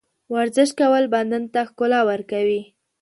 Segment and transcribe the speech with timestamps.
[0.33, 2.61] ورزش کول بدن ته ښکلا ورکوي.